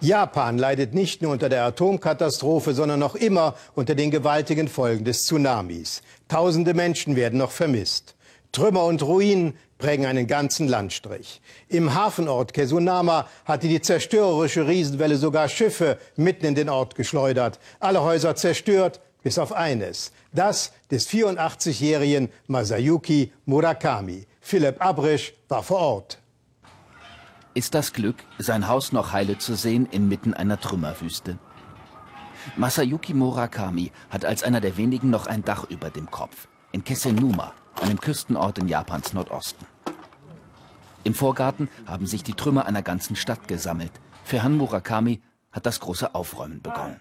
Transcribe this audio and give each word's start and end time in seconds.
Japan 0.00 0.58
leidet 0.58 0.92
nicht 0.92 1.22
nur 1.22 1.32
unter 1.32 1.48
der 1.48 1.64
Atomkatastrophe, 1.64 2.74
sondern 2.74 3.00
noch 3.00 3.14
immer 3.14 3.54
unter 3.74 3.94
den 3.94 4.10
gewaltigen 4.10 4.68
Folgen 4.68 5.04
des 5.04 5.24
Tsunamis. 5.24 6.02
Tausende 6.28 6.74
Menschen 6.74 7.16
werden 7.16 7.38
noch 7.38 7.50
vermisst. 7.50 8.14
Trümmer 8.52 8.84
und 8.84 9.02
Ruinen 9.02 9.54
prägen 9.78 10.06
einen 10.06 10.26
ganzen 10.26 10.68
Landstrich. 10.68 11.40
Im 11.68 11.94
Hafenort 11.94 12.52
Kesunama 12.52 13.26
hatte 13.44 13.68
die 13.68 13.80
zerstörerische 13.80 14.66
Riesenwelle 14.66 15.16
sogar 15.16 15.48
Schiffe 15.48 15.98
mitten 16.16 16.46
in 16.46 16.54
den 16.54 16.68
Ort 16.68 16.94
geschleudert. 16.94 17.58
Alle 17.80 18.02
Häuser 18.02 18.36
zerstört, 18.36 19.00
bis 19.22 19.38
auf 19.38 19.52
eines. 19.52 20.12
Das 20.32 20.72
des 20.90 21.08
84-jährigen 21.08 22.28
Masayuki 22.46 23.32
Murakami. 23.44 24.26
Philipp 24.40 24.84
Abrisch 24.84 25.32
war 25.48 25.62
vor 25.62 25.78
Ort 25.78 26.18
ist 27.56 27.74
das 27.74 27.94
Glück, 27.94 28.16
sein 28.38 28.68
Haus 28.68 28.92
noch 28.92 29.12
heile 29.12 29.38
zu 29.38 29.56
sehen 29.56 29.86
inmitten 29.86 30.34
einer 30.34 30.60
Trümmerwüste. 30.60 31.38
Masayuki 32.56 33.14
Murakami 33.14 33.92
hat 34.10 34.26
als 34.26 34.42
einer 34.42 34.60
der 34.60 34.76
wenigen 34.76 35.08
noch 35.08 35.26
ein 35.26 35.42
Dach 35.42 35.64
über 35.70 35.88
dem 35.88 36.10
Kopf, 36.10 36.48
in 36.72 36.84
Kesenuma, 36.84 37.54
einem 37.80 37.98
Küstenort 37.98 38.58
in 38.58 38.68
Japans 38.68 39.14
Nordosten. 39.14 39.66
Im 41.02 41.14
Vorgarten 41.14 41.70
haben 41.86 42.06
sich 42.06 42.22
die 42.22 42.34
Trümmer 42.34 42.66
einer 42.66 42.82
ganzen 42.82 43.16
Stadt 43.16 43.48
gesammelt. 43.48 43.92
Für 44.22 44.42
Han 44.42 44.56
Murakami 44.58 45.22
hat 45.50 45.64
das 45.64 45.80
große 45.80 46.14
Aufräumen 46.14 46.60
begonnen. 46.60 47.00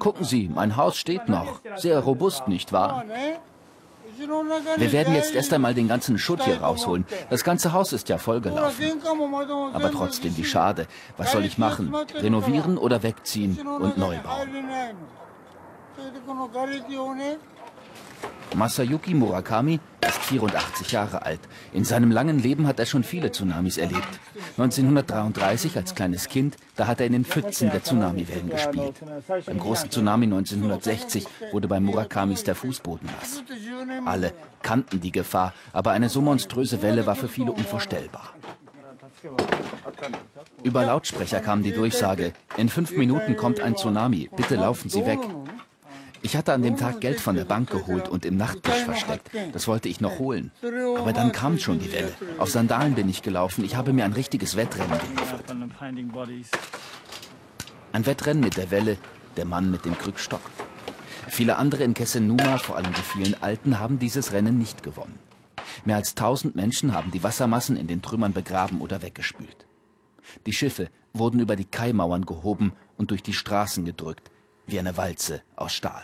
Gucken 0.00 0.24
Sie, 0.24 0.48
mein 0.48 0.76
Haus 0.76 0.96
steht 0.96 1.28
noch. 1.28 1.60
Sehr 1.76 2.00
robust, 2.00 2.48
nicht 2.48 2.72
wahr? 2.72 3.04
Wir 4.76 4.92
werden 4.92 5.14
jetzt 5.14 5.34
erst 5.34 5.52
einmal 5.52 5.74
den 5.74 5.88
ganzen 5.88 6.18
Schutt 6.18 6.44
hier 6.44 6.60
rausholen. 6.60 7.04
Das 7.28 7.44
ganze 7.44 7.72
Haus 7.72 7.92
ist 7.92 8.08
ja 8.08 8.18
vollgelaufen. 8.18 9.02
Aber 9.72 9.90
trotzdem, 9.90 10.36
wie 10.36 10.44
schade. 10.44 10.86
Was 11.16 11.32
soll 11.32 11.44
ich 11.44 11.58
machen? 11.58 11.94
Renovieren 12.14 12.78
oder 12.78 13.02
wegziehen 13.02 13.58
und 13.66 13.98
neu 13.98 14.18
bauen? 14.18 14.48
Masayuki 18.54 19.14
Murakami 19.14 19.80
ist 20.06 20.18
84 20.18 20.92
Jahre 20.92 21.22
alt. 21.24 21.40
In 21.72 21.84
seinem 21.84 22.10
langen 22.10 22.38
Leben 22.38 22.66
hat 22.66 22.80
er 22.80 22.86
schon 22.86 23.04
viele 23.04 23.30
Tsunamis 23.30 23.78
erlebt. 23.78 24.08
1933 24.58 25.76
als 25.76 25.94
kleines 25.94 26.28
Kind, 26.28 26.56
da 26.76 26.86
hat 26.86 27.00
er 27.00 27.06
in 27.06 27.12
den 27.12 27.24
Pfützen 27.24 27.70
der 27.70 27.82
Tsunamiwellen 27.82 28.50
gespielt. 28.50 28.94
Beim 29.46 29.58
großen 29.58 29.90
Tsunami 29.90 30.26
1960 30.26 31.26
wurde 31.52 31.68
bei 31.68 31.80
Murakamis 31.80 32.44
der 32.44 32.54
Fußboden 32.54 33.08
nass. 33.20 33.42
Alle 34.04 34.32
kannten 34.62 35.00
die 35.00 35.12
Gefahr, 35.12 35.54
aber 35.72 35.92
eine 35.92 36.08
so 36.08 36.20
monströse 36.20 36.82
Welle 36.82 37.06
war 37.06 37.16
für 37.16 37.28
viele 37.28 37.52
unvorstellbar. 37.52 38.34
Über 40.62 40.84
Lautsprecher 40.84 41.40
kam 41.40 41.62
die 41.62 41.72
Durchsage, 41.72 42.32
in 42.56 42.68
fünf 42.68 42.96
Minuten 42.96 43.36
kommt 43.36 43.60
ein 43.60 43.76
Tsunami, 43.76 44.30
bitte 44.34 44.56
laufen 44.56 44.88
Sie 44.88 45.04
weg. 45.06 45.18
Ich 46.22 46.36
hatte 46.36 46.52
an 46.52 46.62
dem 46.62 46.76
Tag 46.76 47.00
Geld 47.00 47.20
von 47.20 47.34
der 47.34 47.44
Bank 47.44 47.70
geholt 47.70 48.08
und 48.08 48.26
im 48.26 48.36
Nachttisch 48.36 48.84
versteckt. 48.84 49.30
Das 49.52 49.66
wollte 49.66 49.88
ich 49.88 50.00
noch 50.00 50.18
holen. 50.18 50.50
Aber 50.98 51.12
dann 51.12 51.32
kam 51.32 51.58
schon 51.58 51.78
die 51.78 51.92
Welle. 51.92 52.12
Auf 52.38 52.50
Sandalen 52.50 52.94
bin 52.94 53.08
ich 53.08 53.22
gelaufen. 53.22 53.64
Ich 53.64 53.76
habe 53.76 53.92
mir 53.92 54.04
ein 54.04 54.12
richtiges 54.12 54.56
Wettrennen 54.56 54.98
geliefert. 54.98 55.44
Ein 57.92 58.06
Wettrennen 58.06 58.42
mit 58.42 58.56
der 58.56 58.70
Welle, 58.70 58.98
der 59.36 59.46
Mann 59.46 59.70
mit 59.70 59.84
dem 59.84 59.96
Krückstock. 59.96 60.42
Viele 61.28 61.56
andere 61.56 61.84
in 61.84 61.94
Kessenuma, 61.94 62.58
vor 62.58 62.76
allem 62.76 62.92
die 62.92 63.02
vielen 63.02 63.40
Alten, 63.42 63.78
haben 63.78 63.98
dieses 63.98 64.32
Rennen 64.32 64.58
nicht 64.58 64.82
gewonnen. 64.82 65.18
Mehr 65.84 65.96
als 65.96 66.14
tausend 66.14 66.56
Menschen 66.56 66.92
haben 66.92 67.10
die 67.12 67.22
Wassermassen 67.22 67.76
in 67.76 67.86
den 67.86 68.02
Trümmern 68.02 68.32
begraben 68.32 68.80
oder 68.80 69.02
weggespült. 69.02 69.66
Die 70.46 70.52
Schiffe 70.52 70.88
wurden 71.12 71.40
über 71.40 71.56
die 71.56 71.64
Kaimauern 71.64 72.26
gehoben 72.26 72.72
und 72.96 73.10
durch 73.10 73.22
die 73.22 73.32
Straßen 73.32 73.84
gedrückt, 73.84 74.30
wie 74.70 74.78
eine 74.78 74.96
Walze 74.96 75.42
aus 75.56 75.72
Stahl. 75.72 76.02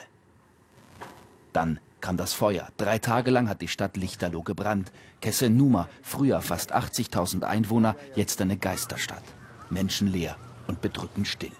Dann 1.52 1.80
kam 2.00 2.16
das 2.16 2.34
Feuer. 2.34 2.68
Drei 2.76 2.98
Tage 2.98 3.30
lang 3.30 3.48
hat 3.48 3.62
die 3.62 3.68
Stadt 3.68 3.96
lichterloh 3.96 4.42
gebrannt. 4.42 4.92
Kessenuma, 5.20 5.88
früher 6.02 6.40
fast 6.42 6.74
80.000 6.74 7.42
Einwohner, 7.42 7.96
jetzt 8.14 8.40
eine 8.40 8.56
Geisterstadt. 8.56 9.24
Menschenleer 9.70 10.36
und 10.66 10.80
bedrückend 10.80 11.26
still. 11.26 11.52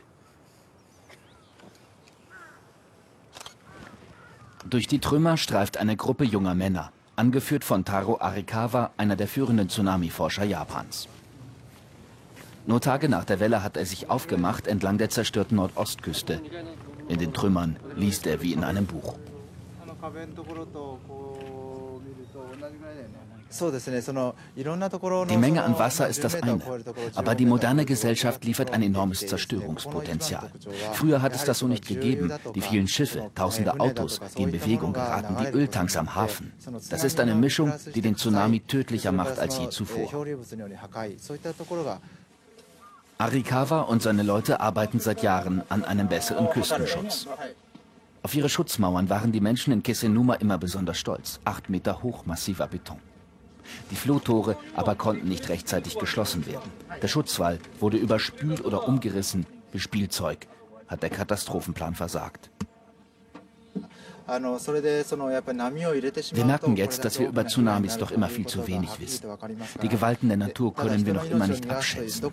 Durch 4.69 4.87
die 4.89 4.99
Trümmer 4.99 5.37
streift 5.37 5.77
eine 5.77 5.97
Gruppe 5.97 6.25
junger 6.25 6.55
Männer, 6.55 6.93
angeführt 7.15 7.65
von 7.65 7.85
Taro 7.85 8.21
Arikawa, 8.21 8.91
einer 8.97 9.17
der 9.17 9.29
führenden 9.29 9.69
Tsunami-Forscher 9.69 10.45
Japans. 10.45 11.09
Nur 12.67 12.81
Tage 12.81 13.09
nach 13.09 13.25
der 13.25 13.39
Welle 13.39 13.63
hat 13.63 13.77
er 13.77 13.87
sich 13.87 14.11
aufgemacht 14.11 14.67
entlang 14.67 14.99
der 14.99 15.09
zerstörten 15.09 15.57
Nordostküste. 15.57 16.43
In 17.09 17.19
den 17.19 17.33
Trümmern 17.33 17.77
liest 17.97 18.27
er 18.27 18.43
wie 18.43 18.53
in 18.53 18.65
einem 18.65 18.87
Buch. 18.87 19.15
Die 25.29 25.37
Menge 25.37 25.63
an 25.63 25.79
Wasser 25.79 26.09
ist 26.09 26.25
das 26.25 26.35
eine, 26.35 26.61
aber 27.15 27.35
die 27.35 27.47
moderne 27.47 27.85
Gesellschaft 27.85 28.45
liefert 28.45 28.73
ein 28.73 28.83
enormes 28.83 29.27
Zerstörungspotenzial. 29.27 30.51
Früher 30.93 31.23
hat 31.23 31.35
es 31.35 31.45
das 31.45 31.61
so 31.61 31.69
nicht 31.69 31.87
gegeben. 31.87 32.33
Die 32.55 32.61
vielen 32.61 32.89
Schiffe, 32.89 33.31
tausende 33.35 33.79
Autos, 33.79 34.21
die 34.37 34.43
in 34.43 34.51
Bewegung 34.51 34.93
geraten, 34.93 35.37
die 35.41 35.57
Öltanks 35.57 35.97
am 35.97 36.15
Hafen. 36.15 36.53
Das 36.91 37.05
ist 37.05 37.21
eine 37.21 37.35
Mischung, 37.35 37.73
die 37.95 38.03
den 38.03 38.17
Tsunami 38.17 38.61
tödlicher 38.61 39.13
macht 39.13 39.39
als 39.39 39.59
je 39.59 39.69
zuvor. 39.71 40.11
Arikawa 43.19 43.81
und 43.81 44.03
seine 44.03 44.23
Leute 44.23 44.61
arbeiten 44.61 45.01
seit 45.01 45.23
Jahren 45.23 45.63
an 45.71 45.85
einem 45.85 46.07
besseren 46.07 46.51
Küstenschutz. 46.51 47.27
Auf 48.23 48.35
ihre 48.35 48.51
Schutzmauern 48.51 49.09
waren 49.09 49.33
die 49.33 49.41
Menschen 49.41 49.73
in 49.73 49.83
Kesenuma 49.83 50.35
immer 50.35 50.59
besonders 50.59 50.99
stolz. 50.99 51.41
Acht 51.45 51.71
Meter 51.71 52.03
hoch 52.03 52.27
massiver 52.27 52.67
Beton. 52.67 52.99
Die 53.91 53.97
Flohtore 53.97 54.59
aber 54.75 54.97
konnten 54.97 55.29
nicht 55.29 55.49
rechtzeitig 55.49 55.99
geschlossen 55.99 56.47
werden. 56.47 56.71
Der 57.01 57.09
Schutzwall 57.09 57.59
wurde 57.81 57.97
überspült 57.97 58.63
oder 58.63 58.87
umgerissen 58.87 59.47
wie 59.73 59.81
Spielzeug, 59.81 60.47
hat 60.87 61.03
der 61.03 61.11
Katastrophenplan 61.11 61.95
versagt. 61.95 62.51
Wir 66.33 66.45
merken 66.45 66.77
jetzt, 66.77 67.05
dass 67.05 67.19
wir 67.19 67.29
über 67.29 67.47
Tsunamis 67.47 67.97
doch 67.97 68.11
immer 68.11 68.29
viel 68.29 68.47
zu 68.47 68.67
wenig 68.67 68.99
wissen. 68.99 69.27
Die 69.83 69.89
Gewalten 69.89 70.29
der 70.29 70.37
Natur 70.37 70.75
können 70.75 71.07
wir 71.07 71.15
noch 71.15 71.31
immer 71.31 71.47
nicht 71.47 71.71
abschätzen. 71.71 72.25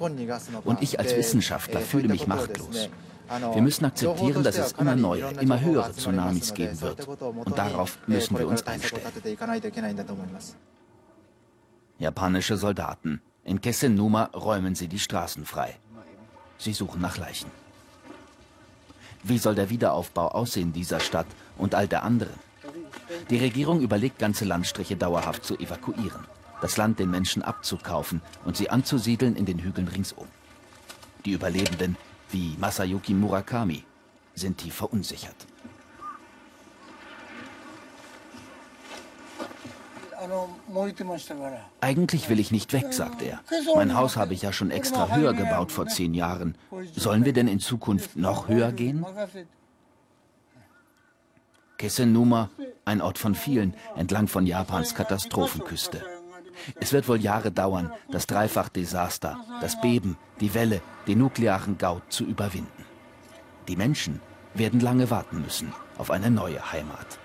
Und 0.65 0.81
ich 0.81 0.99
als 0.99 1.15
Wissenschaftler 1.15 1.81
fühle 1.81 2.07
mich 2.07 2.25
machtlos. 2.27 2.89
Wir 3.53 3.61
müssen 3.61 3.85
akzeptieren, 3.85 4.43
dass 4.43 4.57
es 4.57 4.73
immer 4.73 4.95
neue, 4.95 5.31
immer 5.39 5.61
höhere 5.61 5.93
Tsunamis 5.93 6.53
geben 6.53 6.81
wird. 6.81 7.07
Und 7.07 7.57
darauf 7.57 7.97
müssen 8.07 8.37
wir 8.37 8.47
uns 8.47 8.65
einstellen. 8.65 9.03
Japanische 11.99 12.57
Soldaten. 12.57 13.21
In 13.43 13.61
Kessenuma 13.61 14.29
räumen 14.33 14.73
sie 14.75 14.87
die 14.87 14.99
Straßen 14.99 15.45
frei. 15.45 15.75
Sie 16.57 16.73
suchen 16.73 17.01
nach 17.01 17.17
Leichen. 17.17 17.62
Wie 19.23 19.37
soll 19.37 19.55
der 19.55 19.69
Wiederaufbau 19.69 20.27
aussehen 20.27 20.73
dieser 20.73 20.99
Stadt 20.99 21.27
und 21.57 21.75
all 21.75 21.87
der 21.87 22.03
anderen? 22.03 22.33
Die 23.29 23.37
Regierung 23.37 23.79
überlegt, 23.79 24.19
ganze 24.19 24.43
Landstriche 24.43 24.97
dauerhaft 24.97 25.45
zu 25.45 25.57
evakuieren, 25.57 26.25
das 26.61 26.75
Land 26.75 26.99
den 26.99 27.09
Menschen 27.09 27.41
abzukaufen 27.41 28.21
und 28.43 28.57
sie 28.57 28.69
anzusiedeln 28.69 29.35
in 29.37 29.45
den 29.45 29.59
Hügeln 29.59 29.87
ringsum. 29.87 30.27
Die 31.23 31.31
Überlebenden, 31.31 31.95
wie 32.31 32.57
Masayuki 32.59 33.13
Murakami, 33.13 33.85
sind 34.35 34.57
tief 34.57 34.75
verunsichert. 34.75 35.35
Eigentlich 41.81 42.29
will 42.29 42.39
ich 42.39 42.51
nicht 42.51 42.73
weg, 42.73 42.93
sagt 42.93 43.21
er. 43.21 43.39
Mein 43.75 43.95
Haus 43.95 44.17
habe 44.17 44.33
ich 44.33 44.41
ja 44.41 44.53
schon 44.53 44.71
extra 44.71 45.15
höher 45.15 45.33
gebaut 45.33 45.71
vor 45.71 45.87
zehn 45.87 46.13
Jahren. 46.13 46.55
Sollen 46.95 47.25
wir 47.25 47.33
denn 47.33 47.47
in 47.47 47.59
Zukunft 47.59 48.15
noch 48.15 48.47
höher 48.47 48.71
gehen? 48.71 49.05
Kesennuma, 51.77 52.49
ein 52.85 53.01
Ort 53.01 53.17
von 53.17 53.35
vielen, 53.35 53.73
entlang 53.95 54.27
von 54.27 54.45
Japans 54.45 54.95
Katastrophenküste. 54.95 56.05
Es 56.79 56.93
wird 56.93 57.07
wohl 57.07 57.19
Jahre 57.19 57.51
dauern, 57.51 57.91
das 58.09 58.27
Dreifach-Desaster, 58.27 59.37
das 59.59 59.81
Beben, 59.81 60.17
die 60.39 60.53
Welle, 60.53 60.81
den 61.07 61.19
nuklearen 61.19 61.77
Gaut 61.77 62.03
zu 62.09 62.23
überwinden. 62.23 62.85
Die 63.67 63.75
Menschen 63.75 64.21
werden 64.53 64.79
lange 64.79 65.09
warten 65.09 65.41
müssen 65.41 65.73
auf 65.97 66.11
eine 66.11 66.29
neue 66.29 66.71
Heimat. 66.71 67.19